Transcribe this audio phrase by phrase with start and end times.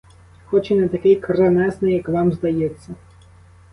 [0.45, 2.95] Хоч і не такий кремезний, як вам здається.